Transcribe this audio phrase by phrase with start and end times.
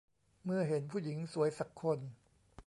[0.43, 1.99] เมื่อเห็นผู้หญิงสวยสักคน